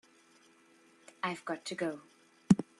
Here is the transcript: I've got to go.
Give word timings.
I've 1.21 1.45
got 1.45 1.63
to 1.65 1.75
go. 1.75 2.01